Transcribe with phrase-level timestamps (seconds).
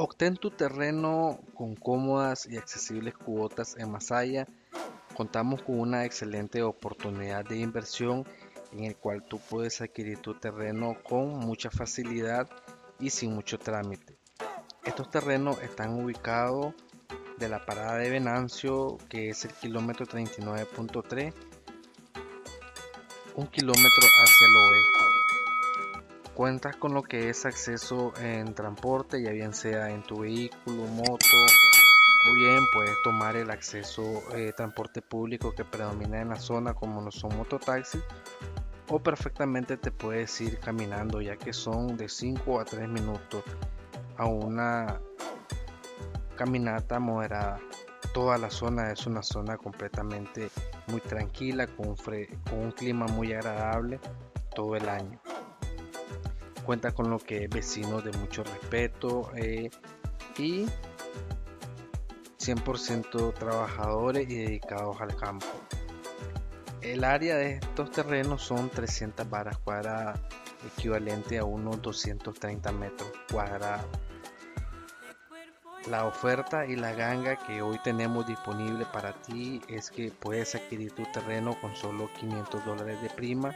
[0.00, 4.46] Obtén tu terreno con cómodas y accesibles cuotas en Masaya.
[5.16, 8.24] Contamos con una excelente oportunidad de inversión
[8.70, 12.48] en el cual tú puedes adquirir tu terreno con mucha facilidad
[13.00, 14.16] y sin mucho trámite.
[14.84, 16.74] Estos terrenos están ubicados
[17.36, 21.34] de la parada de Venancio, que es el kilómetro 39.3,
[23.34, 24.97] un kilómetro hacia el oeste
[26.38, 31.26] cuentas con lo que es acceso en transporte, ya bien sea en tu vehículo, moto,
[32.30, 37.02] o bien puedes tomar el acceso eh, transporte público que predomina en la zona como
[37.02, 38.04] no son mototaxis
[38.88, 43.42] o perfectamente te puedes ir caminando ya que son de 5 a 3 minutos
[44.16, 45.00] a una
[46.36, 47.58] caminata moderada.
[48.14, 50.50] Toda la zona es una zona completamente
[50.86, 51.96] muy tranquila con
[52.52, 53.98] un clima muy agradable
[54.54, 55.20] todo el año
[56.68, 59.70] cuenta con lo que es vecino de mucho respeto eh,
[60.36, 60.66] y
[62.38, 65.46] 100% trabajadores y dedicados al campo.
[66.82, 70.20] El área de estos terrenos son 300 varas cuadradas,
[70.76, 73.86] equivalente a unos 230 metros cuadrados.
[75.86, 80.92] La oferta y la ganga que hoy tenemos disponible para ti es que puedes adquirir
[80.92, 83.54] tu terreno con solo 500 dólares de prima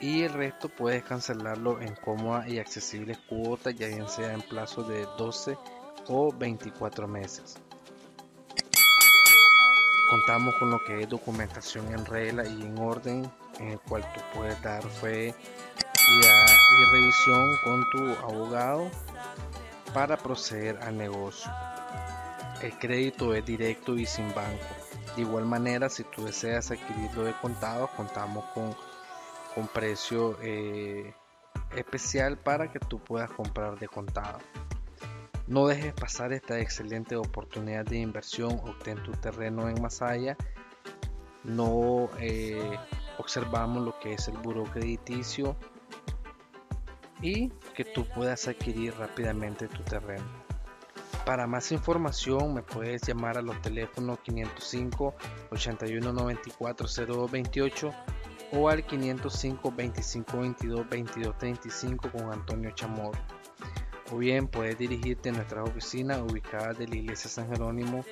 [0.00, 4.82] y el resto puedes cancelarlo en cómoda y accesibles cuotas, ya bien sea en plazo
[4.84, 5.56] de 12
[6.08, 7.56] o 24 meses.
[10.10, 14.20] Contamos con lo que es documentación en regla y en orden, en el cual tú
[14.34, 15.34] puedes dar fe
[16.08, 18.90] y, y revisión con tu abogado
[19.92, 21.50] para proceder al negocio.
[22.62, 24.64] El crédito es directo y sin banco.
[25.14, 28.74] De igual manera, si tú deseas adquirirlo de contado, contamos con
[29.58, 31.14] un precio eh,
[31.76, 34.38] especial para que tú puedas comprar de contado.
[35.46, 38.60] No dejes pasar esta excelente oportunidad de inversión.
[38.64, 40.36] Obtén tu terreno en Masaya.
[41.44, 42.78] No eh,
[43.16, 45.56] observamos lo que es el buro crediticio
[47.22, 50.26] y que tú puedas adquirir rápidamente tu terreno.
[51.24, 55.14] Para más información me puedes llamar a los teléfonos 505
[55.50, 57.92] 81 94 0228
[58.52, 63.18] o al 505 25 22 22 35 con Antonio Chamorro.
[64.10, 68.04] O bien puedes dirigirte a nuestra oficina ubicada de la iglesia San Jerónimo,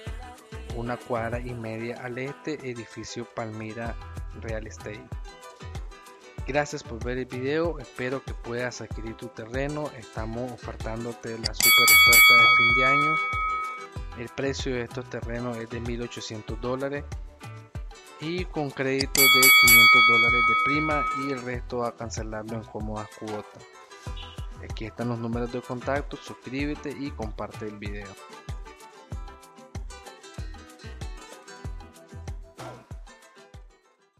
[0.76, 3.96] una cuadra y media al este, edificio Palmira
[4.42, 5.02] Real Estate.
[6.46, 11.84] Gracias por ver el video, espero que puedas adquirir tu terreno, estamos ofertándote la super
[11.84, 13.16] oferta de fin de año.
[14.20, 17.04] El precio de estos terrenos es de 1800 dólares
[18.20, 23.08] y con crédito de 500 dólares de prima y el resto a cancelarlo en cómodas
[23.18, 23.64] cuotas.
[24.64, 28.08] Aquí están los números de contacto, suscríbete y comparte el video.